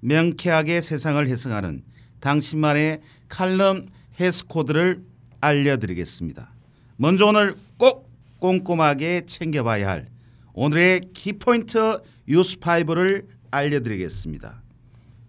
명쾌하게 0.00 0.80
세상을 0.80 1.26
해석하는 1.28 1.82
당신만의 2.20 3.00
칼럼 3.28 3.88
해석 4.18 4.48
코드를 4.48 5.02
알려드리겠습니다. 5.40 6.52
먼저 6.96 7.26
오늘 7.26 7.54
꼭 7.76 8.10
꼼꼼하게 8.40 9.24
챙겨봐야 9.26 9.88
할 9.88 10.06
오늘의 10.52 11.00
키포인트 11.12 12.00
뉴스5를 12.28 13.26
알려드리겠습니다. 13.50 14.62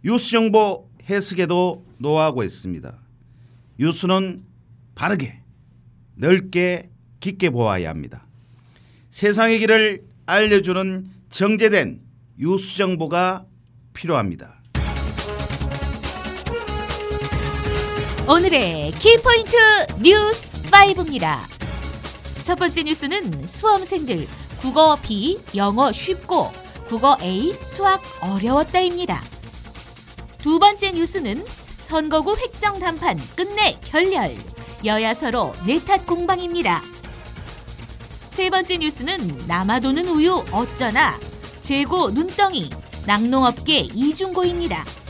뉴스 0.03 0.31
정보 0.31 0.89
해석에도 1.09 1.85
노하고 1.97 2.44
있습니다. 2.44 2.97
뉴스는 3.80 4.44
바르게 4.95 5.39
넓게 6.16 6.89
깊게 7.19 7.49
보아야 7.49 7.89
합니다. 7.89 8.25
세상의 9.09 9.59
길을 9.59 10.03
알려주는 10.25 11.08
정제된 11.30 12.02
뉴스 12.38 12.77
정보가 12.77 13.45
필요합니다. 13.94 14.61
오늘의 18.34 18.94
키포인트 18.94 19.58
뉴스 20.02 20.64
5입니다. 20.72 21.40
첫 22.44 22.58
번째 22.58 22.84
뉴스는 22.84 23.46
수험생들 23.46 24.26
국어 24.62 24.96
B 25.02 25.38
영어 25.54 25.92
쉽고 25.92 26.50
국어 26.88 27.18
A 27.22 27.54
수학 27.59 28.02
어려웠다입니다. 28.22 29.22
두 30.38 30.59
번째 30.59 30.92
뉴스는 30.92 31.44
선거구 31.82 32.38
획정 32.38 32.80
단판 32.80 33.20
끝내 33.36 33.78
결렬 33.84 34.34
여야 34.86 35.14
서로 35.14 35.54
내탓 35.68 36.06
공방입니다. 36.06 36.82
세 38.30 38.50
번째 38.50 38.78
뉴스는 38.78 39.44
남아도는 39.46 40.08
우유 40.08 40.42
어쩌나 40.54 41.20
재고 41.59 42.09
눈덩이 42.12 42.70
낙농업계 43.08 43.90
이중고입니다. 43.94 45.00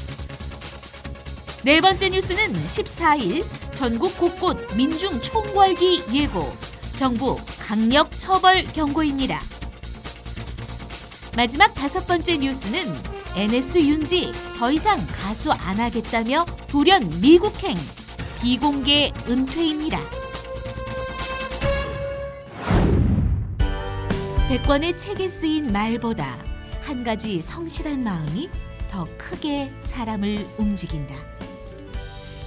네 1.64 1.80
번째 1.80 2.10
뉴스는 2.10 2.54
14일 2.54 3.46
전국 3.72 4.18
곳곳 4.18 4.76
민중 4.76 5.22
총궐기 5.22 6.06
예고 6.12 6.52
정부 6.96 7.40
강력 7.60 8.10
처벌 8.18 8.64
경고입니다. 8.64 9.40
마지막 11.38 11.72
다섯 11.76 12.08
번째 12.08 12.38
뉴스는 12.38 12.92
NS 13.36 13.78
윤지 13.78 14.32
더 14.58 14.72
이상 14.72 14.98
가수 15.22 15.52
안 15.52 15.80
하겠다며 15.80 16.46
돌연 16.68 17.22
미국행 17.22 17.78
비공개 18.42 19.14
은퇴입니다. 19.30 20.00
백권의 24.50 24.98
책에 24.98 25.28
쓰인 25.28 25.72
말보다 25.72 26.44
한 26.82 27.04
가지 27.04 27.40
성실한 27.40 28.04
마음이 28.04 28.50
더 28.90 29.08
크게 29.20 29.72
사람을 29.80 30.48
움직인다. 30.58 31.31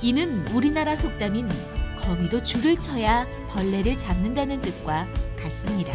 이는 0.04 0.46
우리나라 0.48 0.94
속담인 0.94 1.48
거미도 1.96 2.42
줄을 2.42 2.76
쳐야 2.76 3.26
벌레를 3.48 3.96
잡는다는 3.96 4.60
뜻과 4.60 5.08
같습니다. 5.38 5.94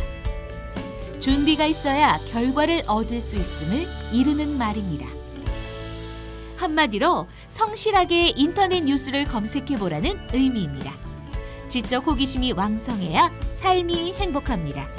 준비가 1.19 1.67
있어야 1.67 2.19
결과를 2.25 2.81
얻을 2.87 3.21
수 3.21 3.37
있음을 3.37 3.87
이르는 4.11 4.57
말입니다. 4.57 5.05
한마디로 6.57 7.27
성실하게 7.49 8.33
인터넷 8.35 8.81
뉴스를 8.81 9.25
검색해 9.25 9.77
보라는 9.77 10.19
의미입니다. 10.33 10.91
지적 11.67 12.07
호기심이 12.07 12.53
왕성해야 12.53 13.31
삶이 13.51 14.13
행복합니다. 14.13 14.89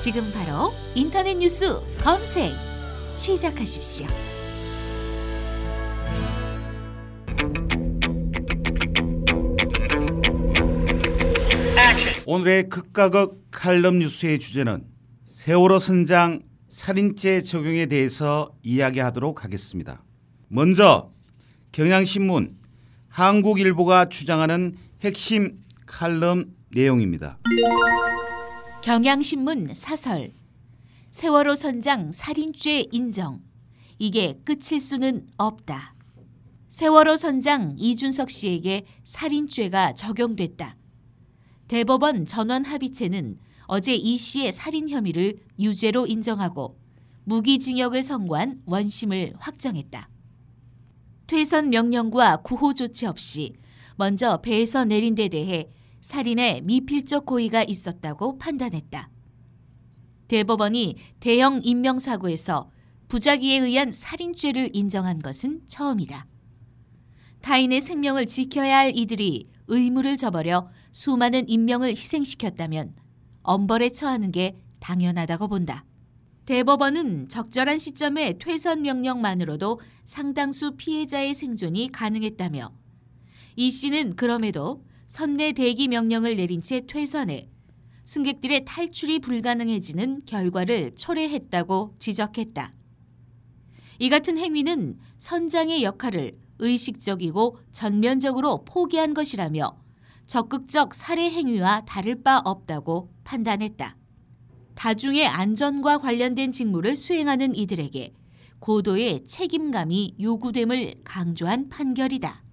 지금 0.00 0.28
바로 0.32 0.72
인터넷 0.96 1.34
뉴스 1.34 1.80
검색 2.02 2.52
시작하십시오. 3.14 4.29
오늘의 12.32 12.68
극가극 12.68 13.48
칼럼 13.50 13.98
뉴스의 13.98 14.38
주제는 14.38 14.84
세월호 15.24 15.80
선장 15.80 16.42
살인죄 16.68 17.40
적용에 17.40 17.86
대해서 17.86 18.54
이야기하도록 18.62 19.42
하겠습니다. 19.42 20.04
먼저 20.46 21.10
경향신문 21.72 22.54
한국일보가 23.08 24.10
주장하는 24.10 24.76
핵심 25.02 25.58
칼럼 25.86 26.54
내용입니다. 26.70 27.40
경향신문 28.84 29.74
사설 29.74 30.30
세월호 31.10 31.56
선장 31.56 32.12
살인죄 32.12 32.86
인정 32.92 33.40
이게 33.98 34.38
끝일 34.44 34.78
수는 34.78 35.26
없다. 35.36 35.96
세월호 36.68 37.16
선장 37.16 37.74
이준석 37.76 38.30
씨에게 38.30 38.84
살인죄가 39.04 39.94
적용됐다. 39.94 40.76
대법원 41.70 42.26
전원 42.26 42.64
합의체는 42.64 43.38
어제 43.68 43.94
이 43.94 44.16
씨의 44.16 44.50
살인 44.50 44.88
혐의를 44.88 45.36
유죄로 45.56 46.08
인정하고 46.08 46.76
무기징역을 47.22 48.02
선고한 48.02 48.62
원심을 48.66 49.34
확정했다. 49.38 50.10
퇴선 51.28 51.70
명령과 51.70 52.38
구호 52.38 52.74
조치 52.74 53.06
없이 53.06 53.52
먼저 53.94 54.40
배에서 54.40 54.84
내린 54.84 55.14
데 55.14 55.28
대해 55.28 55.70
살인의 56.00 56.62
미필적 56.62 57.24
고의가 57.24 57.62
있었다고 57.62 58.38
판단했다. 58.38 59.08
대법원이 60.26 60.96
대형 61.20 61.60
인명사고에서 61.62 62.68
부작위에 63.06 63.58
의한 63.58 63.92
살인죄를 63.92 64.70
인정한 64.72 65.20
것은 65.20 65.60
처음이다. 65.68 66.26
타인의 67.42 67.80
생명을 67.80 68.26
지켜야 68.26 68.78
할 68.78 68.96
이들이 68.96 69.46
의무를 69.68 70.16
저버려 70.16 70.68
수많은 70.92 71.48
인명을 71.48 71.90
희생시켰다면 71.90 72.94
엄벌에 73.42 73.90
처하는 73.90 74.32
게 74.32 74.56
당연하다고 74.80 75.48
본다. 75.48 75.84
대법원은 76.46 77.28
적절한 77.28 77.78
시점에 77.78 78.34
퇴선 78.38 78.82
명령만으로도 78.82 79.80
상당수 80.04 80.72
피해자의 80.76 81.32
생존이 81.34 81.92
가능했다며 81.92 82.72
이 83.56 83.70
씨는 83.70 84.16
그럼에도 84.16 84.84
선내 85.06 85.52
대기 85.52 85.88
명령을 85.88 86.36
내린 86.36 86.60
채 86.60 86.80
퇴선해 86.86 87.48
승객들의 88.02 88.64
탈출이 88.64 89.20
불가능해지는 89.20 90.22
결과를 90.26 90.96
초래했다고 90.96 91.94
지적했다. 91.98 92.74
이 94.00 94.08
같은 94.08 94.38
행위는 94.38 94.98
선장의 95.18 95.84
역할을 95.84 96.32
의식적이고 96.58 97.58
전면적으로 97.70 98.64
포기한 98.64 99.14
것이라며 99.14 99.79
적극적 100.30 100.94
살해 100.94 101.28
행위와 101.28 101.80
다를 101.80 102.22
바 102.22 102.40
없다고 102.44 103.10
판단했다. 103.24 103.96
다중의 104.76 105.26
안전과 105.26 105.98
관련된 105.98 106.52
직무를 106.52 106.94
수행하는 106.94 107.56
이들에게 107.56 108.14
고도의 108.60 109.24
책임감이 109.24 110.18
요구됨을 110.20 111.00
강조한 111.02 111.68
판결이다. 111.68 112.44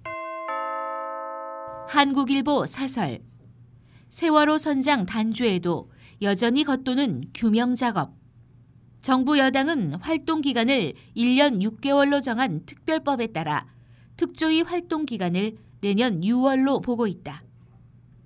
한국일보 1.88 2.65
사설 2.65 3.19
세월호 4.09 4.57
선장 4.57 5.06
단주에도 5.06 5.91
여전히 6.24 6.63
겉도는 6.63 7.25
규명 7.35 7.75
작업 7.75 8.15
정부 9.03 9.38
여당은 9.38 10.01
활동 10.01 10.41
기간을 10.41 10.94
1년 11.15 11.62
6개월로 11.62 12.24
정한 12.24 12.65
특별법에 12.65 13.27
따라 13.27 13.68
특조위 14.15 14.63
활동 14.63 15.06
기간을 15.06 15.57
내년 15.81 16.21
6월로 16.21 16.81
보고 16.81 17.06
있다. 17.06 17.44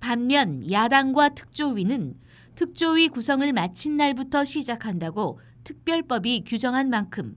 반면 0.02 0.68
야당과 0.68 1.28
특조위는 1.28 2.14
특조위 2.56 3.08
구성을 3.08 3.50
마친 3.52 3.96
날부터 3.96 4.42
시작한다고 4.42 5.38
특별법이 5.62 6.42
규정한 6.44 6.90
만큼 6.90 7.36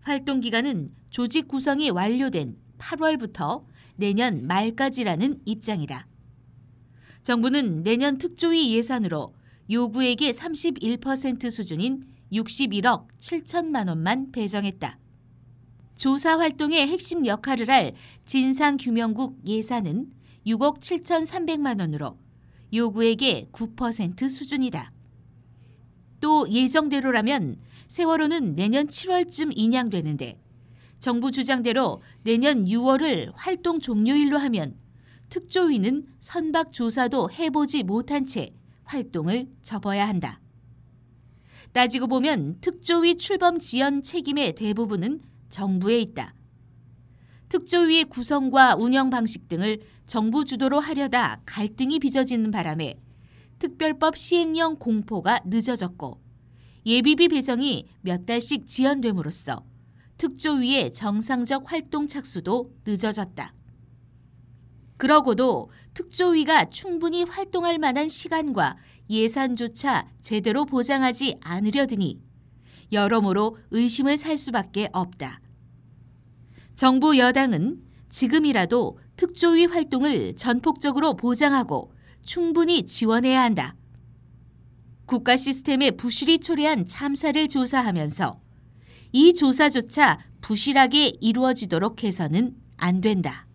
활동 0.00 0.40
기간은 0.40 0.90
조직 1.10 1.46
구성이 1.46 1.90
완료된 1.90 2.56
8월부터 2.78 3.64
내년 3.94 4.48
말까지라는 4.48 5.42
입장이다. 5.44 6.08
정부는 7.22 7.84
내년 7.84 8.18
특조위 8.18 8.74
예산으로 8.76 9.32
요구액의 9.70 10.32
31% 10.32 11.50
수준인 11.52 12.02
61억 12.32 13.06
7천만 13.18 13.86
원만 13.86 14.32
배정했다. 14.32 14.98
조사 15.94 16.36
활동의 16.36 16.88
핵심 16.88 17.26
역할을 17.26 17.70
할 17.70 17.94
진상규명국 18.26 19.46
예산은 19.46 20.10
6억 20.46 20.78
7,300만 20.78 21.80
원으로 21.80 22.18
요구액의 22.72 23.48
9% 23.52 24.28
수준이다. 24.28 24.92
또 26.20 26.48
예정대로라면 26.50 27.58
세월호는 27.88 28.54
내년 28.54 28.86
7월쯤 28.86 29.52
인양되는데 29.54 30.40
정부 30.98 31.32
주장대로 31.32 32.00
내년 32.22 32.64
6월을 32.64 33.32
활동 33.34 33.80
종료일로 33.80 34.38
하면 34.38 34.76
특조위는 35.28 36.04
선박 36.20 36.72
조사도 36.72 37.30
해보지 37.30 37.82
못한 37.82 38.24
채 38.24 38.54
활동을 38.84 39.48
접어야 39.62 40.06
한다. 40.06 40.40
따지고 41.72 42.06
보면 42.06 42.58
특조위 42.60 43.16
출범 43.16 43.58
지연 43.58 44.02
책임의 44.02 44.54
대부분은 44.54 45.20
정부에 45.48 45.98
있다. 46.00 46.34
특조위의 47.52 48.06
구성과 48.06 48.76
운영 48.76 49.10
방식 49.10 49.46
등을 49.46 49.78
정부 50.06 50.46
주도로 50.46 50.80
하려다 50.80 51.42
갈등이 51.44 51.98
빚어지는 51.98 52.50
바람에 52.50 52.94
특별법 53.58 54.16
시행령 54.16 54.76
공포가 54.76 55.38
늦어졌고 55.44 56.18
예비비 56.86 57.28
배정이 57.28 57.86
몇 58.00 58.24
달씩 58.24 58.64
지연됨으로써 58.64 59.66
특조위의 60.16 60.92
정상적 60.92 61.70
활동 61.70 62.06
착수도 62.06 62.72
늦어졌다. 62.86 63.54
그러고도 64.96 65.70
특조위가 65.92 66.70
충분히 66.70 67.24
활동할 67.24 67.78
만한 67.78 68.08
시간과 68.08 68.78
예산조차 69.10 70.08
제대로 70.22 70.64
보장하지 70.64 71.36
않으려 71.42 71.86
드니 71.86 72.18
여러모로 72.92 73.58
의심을 73.72 74.16
살 74.16 74.38
수밖에 74.38 74.88
없다. 74.94 75.42
정부 76.82 77.16
여당은 77.16 77.80
지금이라도 78.08 78.98
특조위 79.14 79.66
활동을 79.66 80.34
전폭적으로 80.34 81.14
보장하고 81.14 81.92
충분히 82.24 82.86
지원해야 82.86 83.40
한다. 83.40 83.76
국가 85.06 85.36
시스템의 85.36 85.96
부실이 85.96 86.40
초래한 86.40 86.86
참사를 86.86 87.46
조사하면서 87.46 88.40
이 89.12 89.32
조사조차 89.32 90.18
부실하게 90.40 91.12
이루어지도록 91.20 92.02
해서는 92.02 92.56
안 92.78 93.00
된다. 93.00 93.46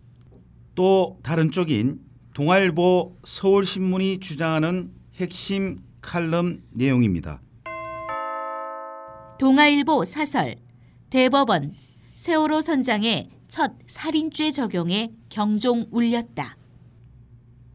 또 0.74 1.18
다른 1.22 1.50
쪽인 1.50 2.00
동아일보 2.32 3.18
서울신문이 3.24 4.20
주장하는 4.20 4.90
핵심 5.16 5.82
칼럼 6.00 6.62
내용입니다. 6.70 7.42
동아일보 9.38 10.06
사설 10.06 10.56
대법원 11.10 11.74
세월호 12.18 12.60
선장의 12.60 13.28
첫 13.46 13.74
살인죄 13.86 14.50
적용에 14.50 15.12
경종 15.28 15.86
울렸다. 15.92 16.56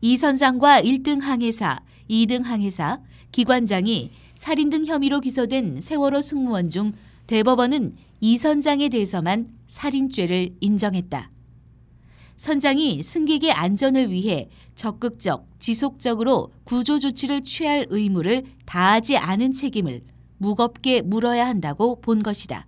이 0.02 0.18
선장과 0.18 0.82
1등 0.82 1.22
항해사, 1.22 1.80
2등 2.10 2.44
항해사, 2.44 3.00
기관장이 3.32 4.12
살인 4.36 4.70
등 4.70 4.86
혐의로 4.86 5.22
기소된 5.22 5.80
세월호 5.80 6.20
승무원 6.20 6.70
중 6.70 6.92
대법원은 7.28 7.96
이 8.20 8.38
선장에 8.38 8.90
대해서만 8.90 9.48
살인죄를 9.68 10.50
인정했다. 10.60 11.32
선장이 12.36 13.02
승객의 13.02 13.54
안전을 13.54 14.12
위해 14.12 14.50
적극적, 14.76 15.48
지속적으로 15.58 16.52
구조 16.66 17.00
조치를 17.00 17.46
취할 17.46 17.86
의무를 17.90 18.44
다하지 18.66 19.16
않은 19.16 19.54
책임을 19.54 20.02
무겁게 20.38 21.02
물어야 21.02 21.48
한다고 21.48 22.02
본 22.02 22.22
것이다. 22.22 22.68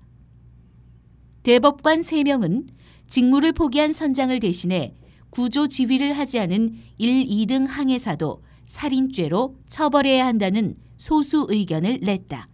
대법관 1.46 2.00
3명은 2.00 2.66
직무를 3.08 3.52
포기한 3.52 3.94
선장을 3.94 4.40
대신해 4.40 4.96
구조 5.30 5.68
지휘를 5.68 6.12
하지 6.14 6.40
않은 6.40 6.76
1, 6.98 7.28
2등 7.28 7.68
항해사도 7.68 8.42
살인죄로 8.66 9.56
처벌해야 9.70 10.26
한다는 10.26 10.76
소수 10.98 11.46
의견을 11.48 12.00
냈다. 12.02 12.50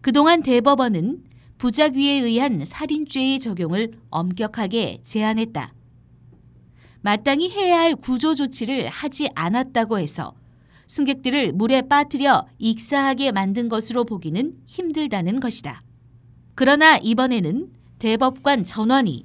그동안 0.00 0.42
대법원은 0.42 1.24
부작위에 1.58 2.12
의한 2.12 2.64
살인죄의 2.64 3.40
적용을 3.40 3.92
엄격하게 4.08 5.00
제한했다. 5.02 5.74
마땅히 7.02 7.50
해야 7.50 7.80
할 7.80 7.94
구조 7.94 8.34
조치를 8.34 8.88
하지 8.88 9.28
않았다고 9.34 9.98
해서 9.98 10.32
승객들을 10.86 11.52
물에 11.52 11.82
빠뜨려 11.82 12.46
익사하게 12.56 13.32
만든 13.32 13.68
것으로 13.68 14.06
보기는 14.06 14.54
힘들다는 14.64 15.40
것이다. 15.40 15.82
그러나 16.58 16.96
이번에는 16.96 17.70
대법관 18.00 18.64
전원이 18.64 19.24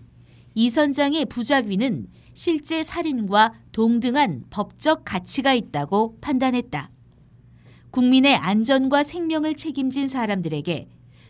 이 0.53 0.69
선장의 0.69 1.25
부작위는 1.25 2.05
실제 2.35 2.83
살인과 2.83 3.55
동등한 3.71 4.43
법적 4.51 5.01
가치가 5.03 5.55
있다고 5.55 6.19
판단했다. 6.21 6.91
국민의 7.89 8.35
안전과 8.35 9.01
생명을 9.01 9.55
책임진 9.55 10.07
사람들에게 10.07 10.87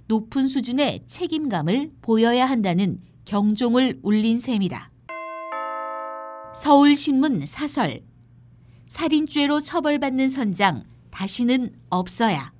높은 0.07 0.49
수준의 0.49 1.03
책임감을 1.07 1.93
보여야 2.01 2.47
한다는 2.47 2.99
경종을 3.23 4.01
울린 4.03 4.37
셈이다. 4.37 4.91
서울신문 6.53 7.45
사설 7.45 8.01
살인죄로 8.87 9.61
처벌받는 9.61 10.27
선장 10.27 10.83
다시는 11.11 11.73
없어야 11.89 12.51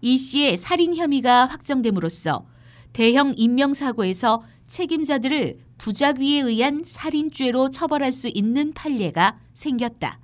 이 0.00 0.16
씨의 0.16 0.56
살인 0.56 0.96
혐의가 0.96 1.44
확정됨으로써 1.44 2.46
대형 2.92 3.32
인명사고에서 3.36 4.42
책임자들을 4.66 5.58
부작위에 5.78 6.40
의한 6.40 6.82
살인죄로 6.86 7.70
처벌할 7.70 8.12
수 8.12 8.28
있는 8.28 8.72
판례가 8.72 9.38
생겼다. 9.54 10.20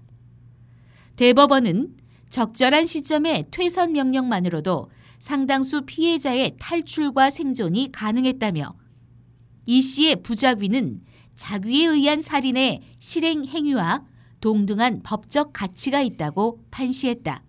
대법원은 1.16 1.96
적절한 2.28 2.84
시점에 2.84 3.44
퇴선 3.50 3.92
명령만으로도 3.92 4.90
상당수 5.18 5.82
피해자의 5.86 6.56
탈출과 6.58 7.30
생존이 7.30 7.92
가능했다며 7.92 8.74
이 9.66 9.80
씨의 9.80 10.22
부작위는 10.22 11.00
자귀에 11.36 11.86
의한 11.86 12.20
살인의 12.20 12.82
실행 12.98 13.44
행위와 13.44 14.04
동등한 14.40 15.02
법적 15.02 15.52
가치가 15.52 16.02
있다고 16.02 16.60
판시했다. 16.70 17.42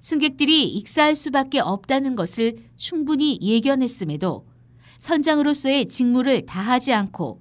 승객들이 0.00 0.68
익사할 0.68 1.14
수밖에 1.14 1.60
없다는 1.60 2.16
것을 2.16 2.56
충분히 2.76 3.38
예견했음에도 3.40 4.46
선장으로서의 4.98 5.86
직무를 5.86 6.46
다하지 6.46 6.92
않고 6.92 7.40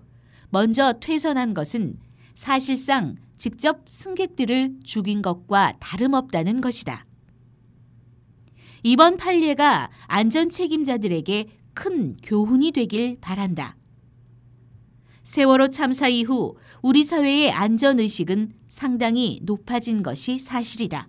먼저 0.50 0.94
퇴선한 0.94 1.54
것은 1.54 1.98
사실상 2.34 3.16
직접 3.38 3.84
승객들을 3.88 4.80
죽인 4.84 5.22
것과 5.22 5.74
다름없다는 5.80 6.62
것이다. 6.62 7.06
이번 8.84 9.18
판례가 9.18 9.90
안전 10.08 10.50
책임자들에게 10.50 11.48
큰 11.74 12.16
교훈이 12.24 12.72
되길 12.72 13.18
바란다. 13.20 13.76
세월호 15.24 15.68
참사 15.68 16.08
이후 16.08 16.56
우리 16.82 17.04
사회의 17.04 17.52
안전의식은 17.52 18.54
상당히 18.68 19.40
높아진 19.44 20.02
것이 20.02 20.40
사실이다. 20.40 21.08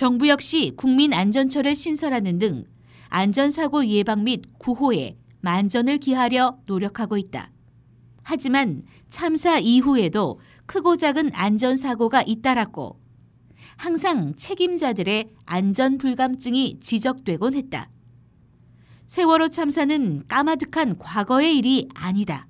정부 0.00 0.28
역시 0.28 0.72
국민안전처를 0.78 1.74
신설하는 1.74 2.38
등 2.38 2.64
안전사고 3.10 3.86
예방 3.88 4.24
및 4.24 4.44
구호에 4.58 5.18
만전을 5.42 5.98
기하려 5.98 6.56
노력하고 6.64 7.18
있다. 7.18 7.52
하지만 8.22 8.80
참사 9.10 9.58
이후에도 9.58 10.40
크고 10.64 10.96
작은 10.96 11.32
안전사고가 11.34 12.22
잇따랐고 12.22 12.98
항상 13.76 14.34
책임자들의 14.36 15.34
안전 15.44 15.98
불감증이 15.98 16.80
지적되곤 16.80 17.52
했다. 17.52 17.90
세월호 19.04 19.48
참사는 19.48 20.26
까마득한 20.26 20.96
과거의 20.96 21.58
일이 21.58 21.90
아니다. 21.92 22.48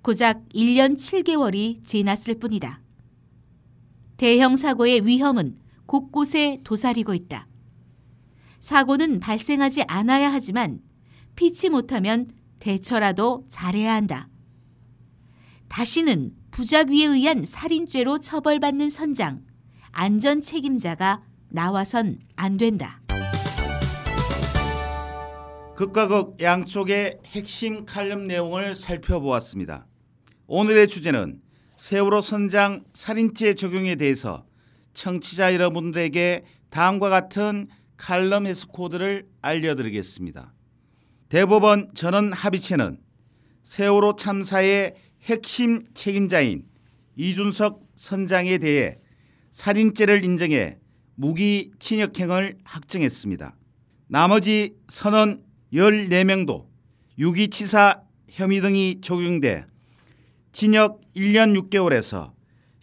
고작 0.00 0.48
1년 0.54 0.94
7개월이 0.94 1.84
지났을 1.84 2.38
뿐이다. 2.38 2.80
대형 4.16 4.56
사고의 4.56 5.06
위험은 5.06 5.67
곳곳에 5.88 6.60
도사리고 6.64 7.14
있다. 7.14 7.48
사고는 8.60 9.20
발생하지 9.20 9.84
않아야 9.88 10.30
하지만 10.30 10.80
피치 11.34 11.70
못하면 11.70 12.28
대처라도 12.58 13.46
잘해야 13.48 13.94
한다. 13.94 14.28
다시는 15.68 16.32
부작위에 16.50 17.06
의한 17.06 17.44
살인죄로 17.44 18.18
처벌받는 18.18 18.88
선장, 18.88 19.44
안전 19.90 20.40
책임자가 20.40 21.22
나와선 21.48 22.18
안 22.36 22.58
된다. 22.58 23.00
극과 25.74 26.08
극 26.08 26.42
양쪽의 26.42 27.20
핵심 27.26 27.86
칼럼 27.86 28.26
내용을 28.26 28.74
살펴보았습니다. 28.74 29.86
오늘의 30.48 30.88
주제는 30.88 31.40
세월호 31.76 32.20
선장 32.20 32.82
살인죄 32.92 33.54
적용에 33.54 33.94
대해서 33.94 34.47
청취자 34.98 35.54
여러분들에게 35.54 36.44
다음과 36.70 37.08
같은 37.08 37.68
칼럼 37.96 38.46
해석 38.46 38.72
코드를 38.72 39.28
알려드리겠습니다. 39.40 40.52
대법원 41.28 41.90
전원 41.94 42.32
합의체는 42.32 42.98
세월호 43.62 44.16
참사의 44.16 44.96
핵심 45.22 45.84
책임자인 45.94 46.66
이준석 47.14 47.80
선장에 47.94 48.58
대해 48.58 48.98
살인죄를 49.52 50.24
인정해 50.24 50.78
무기 51.14 51.70
침역행을 51.78 52.58
확정했습니다. 52.64 53.56
나머지 54.08 54.74
선원 54.88 55.44
14명도 55.72 56.66
유기치사 57.18 58.02
혐의 58.30 58.60
등이 58.60 59.00
적용돼 59.00 59.64
징역 60.50 61.00
1년 61.14 61.56
6개월에서 61.56 62.37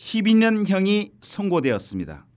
12년형이 0.06 1.12
선고되었습니다. 1.22 2.28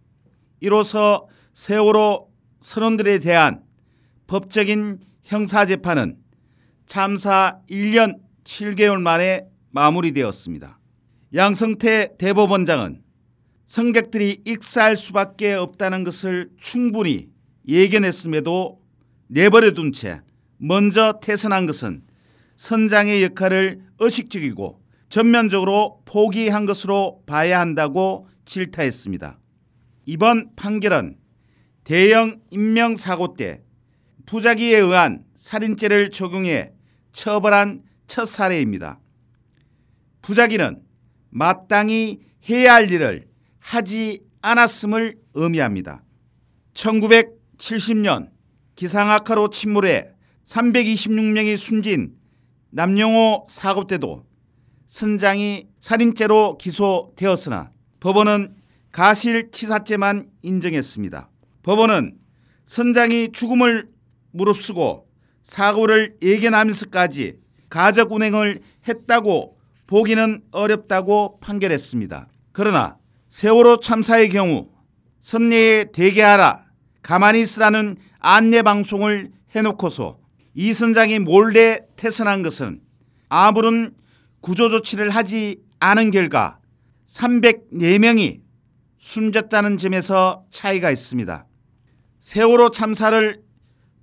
이로써 0.60 1.26
세월호 1.52 2.30
선원들에 2.60 3.18
대한 3.18 3.62
법적인 4.26 4.98
형사재판은 5.24 6.16
참사 6.86 7.60
1년 7.70 8.18
7개월 8.44 9.00
만에 9.00 9.46
마무리되었습니다. 9.70 10.80
양성태 11.34 12.16
대법원장은 12.18 13.02
승객들이 13.66 14.40
익사할 14.46 14.96
수밖에 14.96 15.52
없다는 15.52 16.04
것을 16.04 16.48
충분히 16.58 17.28
예견했음에도 17.68 18.80
내버려 19.26 19.72
둔 19.72 19.92
채 19.92 20.22
먼저 20.56 21.20
퇴선한 21.22 21.66
것은 21.66 22.02
선장의 22.56 23.22
역할을 23.24 23.82
의식적이고 23.98 24.77
전면적으로 25.08 26.02
포기한 26.04 26.66
것으로 26.66 27.22
봐야 27.26 27.60
한다고 27.60 28.28
질타했습니다. 28.44 29.38
이번 30.06 30.54
판결은 30.56 31.16
대형 31.84 32.40
인명사고 32.50 33.34
때 33.34 33.62
부작위에 34.26 34.76
의한 34.76 35.24
살인죄를 35.34 36.10
적용해 36.10 36.72
처벌한 37.12 37.82
첫 38.06 38.26
사례입니다. 38.26 39.00
부작위는 40.20 40.82
마땅히 41.30 42.20
해야 42.48 42.74
할 42.74 42.90
일을 42.90 43.28
하지 43.58 44.20
않았음을 44.42 45.16
의미합니다. 45.34 46.04
1970년 46.74 48.30
기상악화로 48.76 49.50
침몰해 49.50 50.10
326명이 50.44 51.56
숨진 51.56 52.14
남영호 52.70 53.46
사고 53.48 53.86
때도 53.86 54.27
선장이 54.88 55.66
살인죄로 55.80 56.56
기소되었으나 56.56 57.70
법원은 58.00 58.54
가실치사죄만 58.92 60.30
인정했습니다. 60.42 61.28
법원은 61.62 62.16
선장이 62.64 63.32
죽음을 63.32 63.86
무릅쓰고 64.32 65.06
사고를 65.42 66.16
예견하면서까지 66.22 67.36
가적 67.68 68.12
운행을 68.12 68.60
했다고 68.88 69.58
보기는 69.86 70.42
어렵다고 70.52 71.38
판결했습니다. 71.40 72.28
그러나 72.52 72.96
세월호 73.28 73.80
참사의 73.80 74.30
경우 74.30 74.70
선내에 75.20 75.84
대기하라 75.92 76.64
가만히 77.02 77.42
있으라는 77.42 77.96
안내 78.20 78.62
방송을 78.62 79.32
해놓고서 79.54 80.18
이 80.54 80.72
선장이 80.72 81.18
몰래 81.18 81.80
퇴선한 81.96 82.42
것은 82.42 82.80
아무런 83.28 83.94
구조 84.40 84.68
조치를 84.68 85.10
하지 85.10 85.62
않은 85.80 86.10
결과 86.10 86.58
304명이 87.06 88.40
숨졌다는 88.96 89.78
점에서 89.78 90.44
차이가 90.50 90.90
있습니다. 90.90 91.46
세월호 92.20 92.70
참사를 92.70 93.42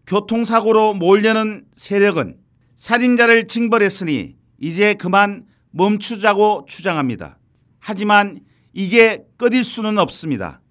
교통사고로 0.07 0.93
몰려는 0.93 1.65
세력은 1.73 2.37
살인자를 2.75 3.47
징벌했으니 3.47 4.35
이제 4.59 4.93
그만 4.93 5.45
멈추자고 5.71 6.65
주장합니다. 6.67 7.39
하지만 7.79 8.39
이게 8.73 9.23
끝일 9.37 9.63
수는 9.63 9.97
없습니다. 9.97 10.61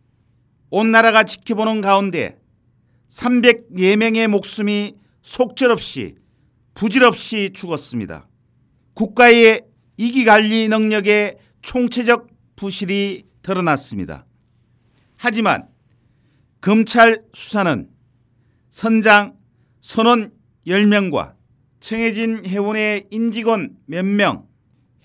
온 0.70 0.90
나라가 0.90 1.24
지켜보는 1.24 1.80
가운데 1.80 2.38
304명의 3.08 4.26
목숨이 4.26 4.94
속절없이 5.22 6.16
부질없이 6.74 7.50
죽었습니다. 7.54 8.26
국가의 8.94 9.62
이기관리 9.96 10.68
능력의 10.68 11.36
총체적 11.62 12.28
부실이 12.56 13.24
드러났습니다. 13.42 14.26
하지만 15.16 15.68
검찰 16.60 17.22
수사는 17.32 17.88
선장 18.70 19.36
선원 19.80 20.32
10명과 20.66 21.34
청해진 21.80 22.46
해운의 22.46 23.04
임직원 23.10 23.76
몇 23.86 24.04
명, 24.04 24.46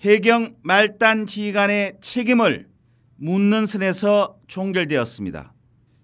해경 0.00 0.56
말단 0.62 1.26
지휘관의 1.26 1.98
책임을 2.00 2.68
묻는 3.16 3.66
선에서 3.66 4.38
종결되었습니다. 4.48 5.52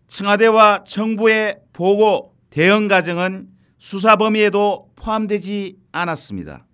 청와대와 0.06 0.84
정부의 0.84 1.60
보고 1.72 2.34
대응 2.50 2.88
과정은 2.88 3.48
수사 3.78 4.16
범위에도 4.16 4.90
포함되지 4.96 5.78
않았습니다. 5.92 6.65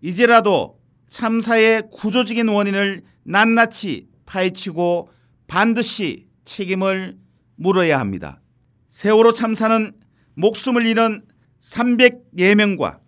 이제라도 0.00 0.78
참사의 1.08 1.84
구조적인 1.92 2.48
원인을 2.48 3.02
낱낱이 3.24 4.08
파헤치고 4.26 5.08
반드시 5.46 6.28
책임을 6.44 7.16
물어야 7.56 7.98
합니다. 7.98 8.40
세월호 8.88 9.32
참사는 9.32 9.92
목숨을 10.34 10.86
잃은 10.86 11.22
304명과 11.60 13.00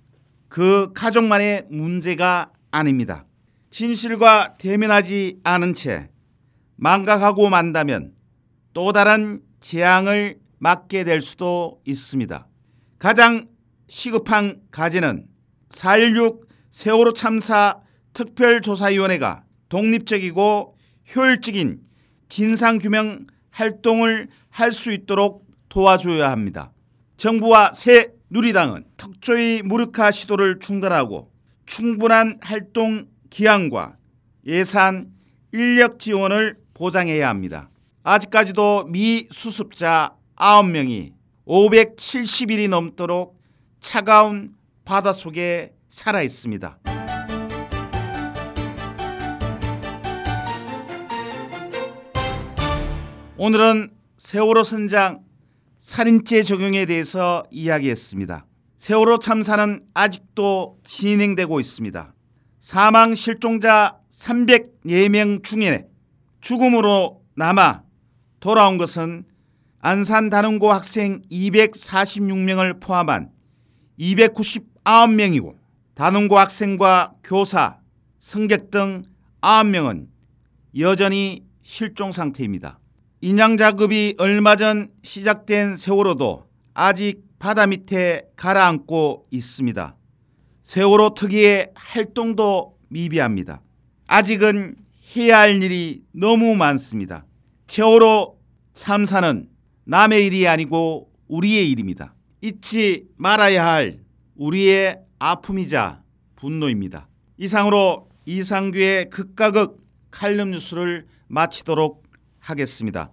그 0.49 0.93
가족만의 0.95 1.67
문제가 1.71 2.53
아닙니다. 2.71 3.27
진실과 3.71 4.55
대면하지 4.59 5.41
않은 5.45 5.75
채 5.75 6.11
망각하고 6.77 7.51
만다면 7.51 8.15
또 8.73 8.93
다른 8.93 9.43
재앙을 9.61 10.39
맞게 10.59 11.05
될 11.05 11.21
수도 11.21 11.81
있습니다. 11.85 12.47
가장 12.99 13.49
시급한 13.89 14.63
과제는 14.71 15.27
4.16 15.71 16.48
세월호 16.71 17.13
참사 17.13 17.81
특별조사위원회가 18.13 19.45
독립적이고 19.69 20.77
효율적인 21.15 21.81
진상규명 22.29 23.25
활동을 23.51 24.29
할 24.51 24.73
수 24.73 24.93
있도록 24.93 25.47
도와줘야 25.69 26.31
합니다. 26.31 26.73
정부와 27.17 27.73
새 27.73 28.13
누리당은 28.31 28.85
특조위 28.97 29.63
무력화 29.63 30.11
시도를 30.11 30.59
중단하고 30.61 31.31
충분한 31.67 32.39
활동 32.43 33.07
기한과 33.31 33.97
예산, 34.47 35.13
인력 35.53 35.99
지원을 35.99 36.59
보장해야 36.75 37.29
합니다. 37.29 37.71
아직까지도 38.03 38.85
미 38.85 39.27
수습자 39.31 40.15
9명이 40.37 41.13
570일이 41.47 42.69
넘도록 42.69 43.41
차가운 43.81 44.55
바닷속에 44.85 45.73
살아 45.89 46.23
있습니다. 46.23 46.79
오늘은 53.37 53.91
세월호 54.17 54.65
선장 54.65 55.25
살인죄 55.79 56.43
적용에 56.43 56.87
대해서 56.87 57.45
이야기했습니다. 57.51 58.47
세월호 58.77 59.19
참사는 59.19 59.81
아직도 59.95 60.79
진행되고 60.83 61.61
있습니다. 61.61 62.15
사망 62.61 63.15
실종자 63.15 63.99
304명 64.11 65.43
중에 65.43 65.87
죽음으로 66.41 67.23
남아 67.37 67.85
돌아온 68.41 68.77
것은 68.77 69.25
안산 69.81 70.31
단원고 70.31 70.73
학생 70.73 71.23
246명을 71.31 72.81
포함한 72.81 73.31
299명이고 74.01 75.58
단원고 75.99 76.39
학생과 76.39 77.15
교사, 77.25 77.81
승객 78.21 78.71
등 78.71 79.03
9명은 79.41 80.07
여전히 80.79 81.45
실종 81.61 82.13
상태입니다. 82.13 82.79
인양 83.21 83.57
작업이 83.57 84.15
얼마 84.19 84.55
전 84.55 84.91
시작된 85.03 85.77
세월호도 85.77 86.47
아직 86.73 87.25
바다 87.41 87.67
밑에 87.67 88.29
가라앉고 88.37 89.27
있습니다. 89.33 89.97
세월호 90.63 91.15
특유의 91.15 91.73
활동도 91.75 92.79
미비합니다. 92.91 93.61
아직은 94.07 94.77
해야 95.17 95.41
할 95.41 95.61
일이 95.61 96.05
너무 96.13 96.55
많습니다. 96.55 97.27
세월호 97.67 98.39
참사는 98.73 99.49
남의 99.83 100.27
일이 100.27 100.47
아니고 100.47 101.11
우리의 101.27 101.69
일입니다. 101.73 102.15
잊지 102.41 103.09
말아야 103.17 103.67
할 103.67 103.99
우리의 104.37 105.08
아픔이자 105.19 106.03
분노입니다. 106.37 107.09
이상으로 107.37 108.09
이상규의 108.27 109.11
극과 109.11 109.51
극 109.51 109.87
칼럼 110.11 110.51
뉴스를 110.53 111.07
마치도록 111.29 112.05
하겠습니다. 112.39 113.11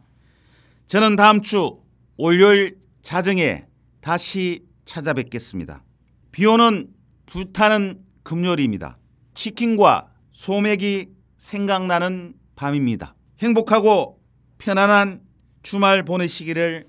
저는 0.88 1.16
다음 1.16 1.42
주 1.42 1.82
월요일 2.18 2.80
자정에 3.02 3.66
다시 4.02 4.66
찾아뵙겠습니다. 4.86 5.84
비 6.32 6.46
오는 6.46 6.90
불타는 7.26 8.04
금요일입니다. 8.24 8.98
치킨과 9.34 10.12
소맥이 10.32 11.10
생각나는 11.38 12.34
밤입니다. 12.56 13.16
행복하고 13.40 14.22
편안한 14.58 15.22
주말 15.64 16.04
보내시기를 16.04 16.88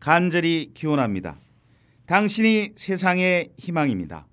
간절히 0.00 0.72
기원합니다. 0.74 1.38
당신이 2.06 2.72
세상의 2.76 3.52
희망입니다. 3.58 4.26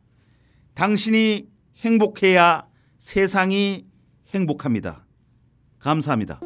당신이 0.79 1.45
행복해야 1.83 2.63
세상이 2.99 3.83
행복합니다. 4.33 5.03
감사합니다. 5.77 6.39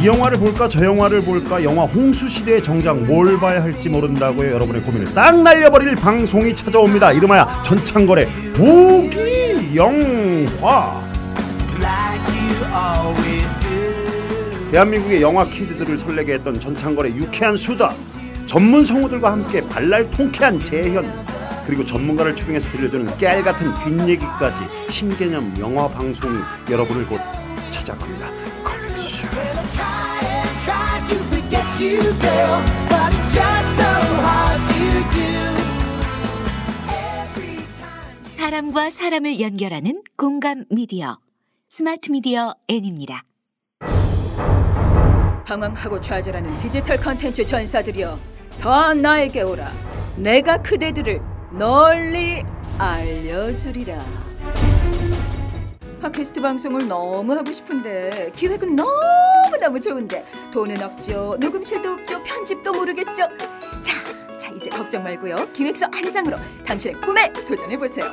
이 0.00 0.06
영화를 0.06 0.38
볼까 0.38 0.66
저 0.66 0.82
영화를 0.82 1.22
볼까 1.22 1.62
영화 1.62 1.84
홍수 1.84 2.28
시대의 2.28 2.62
정작 2.62 3.04
뭘 3.04 3.38
봐야 3.38 3.62
할지 3.62 3.90
모른다고요 3.90 4.50
여러분의 4.50 4.80
고민을 4.80 5.06
싹 5.06 5.42
날려버릴 5.42 5.94
방송이 5.96 6.54
찾아옵니다 6.54 7.12
이름하여 7.12 7.62
전창걸의 7.62 8.26
부기 8.54 9.76
영화 9.76 11.02
대한민국의 14.72 15.20
영화 15.20 15.44
키드들을 15.44 15.98
설레게 15.98 16.32
했던 16.32 16.58
전창걸의 16.58 17.14
유쾌한 17.16 17.58
수다 17.58 17.94
전문 18.46 18.86
성우들과 18.86 19.30
함께 19.30 19.60
발랄 19.68 20.10
통쾌한 20.10 20.64
재현 20.64 21.04
그리고 21.66 21.84
전문가를 21.84 22.34
초빙해서 22.34 22.70
들려주는 22.70 23.18
깨알 23.18 23.42
같은 23.42 23.70
뒷얘기까지 23.78 24.64
신개념 24.88 25.54
영화 25.58 25.86
방송이 25.88 26.38
여러분을 26.70 27.06
곧 27.06 27.20
찾아갑니다 27.70 28.30
커믹스. 28.64 29.26
사람과 38.28 38.88
사람을 38.88 39.38
연결하는 39.38 40.02
공감 40.16 40.64
미디어 40.70 41.18
스마트 41.68 42.10
미디어 42.10 42.54
N입니다. 42.68 43.24
방황하고 45.52 46.00
좌절하는 46.00 46.56
디지털 46.56 46.96
컨텐츠 46.96 47.44
전사들이여 47.44 48.18
다 48.58 48.94
나에게 48.94 49.42
오라. 49.42 49.70
내가 50.16 50.62
그대들을 50.62 51.20
널리 51.52 52.42
알려주리라. 52.78 54.02
팟캐스트 56.00 56.40
방송을 56.40 56.88
너무 56.88 57.34
하고 57.34 57.52
싶은데 57.52 58.32
기획은 58.34 58.76
너무너무 58.76 59.78
좋은데 59.78 60.24
돈은 60.52 60.82
없죠 60.82 61.36
녹음실도 61.38 61.92
없죠. 61.92 62.22
편집도 62.22 62.72
모르겠죠. 62.72 63.28
자, 63.82 64.36
자 64.38 64.52
이제 64.56 64.70
걱정 64.70 65.02
말고요. 65.02 65.52
기획서 65.52 65.86
한 65.92 66.10
장으로 66.10 66.38
당신의 66.64 66.98
꿈에 67.00 67.30
도전해보세요. 67.46 68.06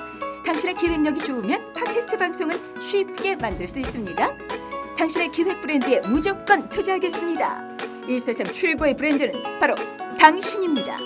당신의 0.45 0.75
기획력이 0.75 1.23
좋으면 1.23 1.73
팟캐스트 1.73 2.17
방송은 2.17 2.81
쉽게 2.81 3.37
만들 3.37 3.67
수 3.67 3.79
있습니다 3.79 4.58
당신의 4.99 5.31
기획 5.31 5.61
브랜드에 5.61 6.01
무조건 6.01 6.67
투자하겠습니다. 6.69 7.77
이 8.09 8.19
세상 8.19 8.45
최고의 8.51 8.97
브랜드는 8.97 9.31
바로 9.57 9.73
당신입니다. 10.19 10.97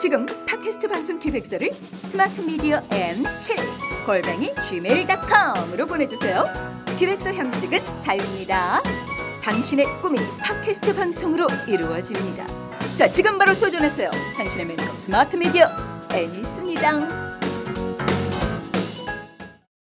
지금 0.00 0.24
팟캐스트 0.48 0.88
방송 0.88 1.18
기획서를 1.18 1.70
스마트 2.02 2.40
미디어 2.40 2.80
N7 2.88 4.06
골뱅이 4.06 4.54
gmail.com으로 4.66 5.84
보내주세요. 5.84 6.46
기획서 6.98 7.34
형식은 7.34 7.78
자유입니다. 7.98 8.82
당신의 9.42 9.84
꿈이 10.00 10.18
팟캐스트 10.38 10.94
방송으로 10.94 11.46
이루어집니다. 11.68 12.46
자, 12.94 13.10
지금 13.10 13.36
바로 13.36 13.58
도전하세요. 13.58 14.10
당신의 14.34 14.64
멘토 14.64 14.96
스마트 14.96 15.36
미디어 15.36 15.66
N이 16.10 16.38
있습니다. 16.38 17.31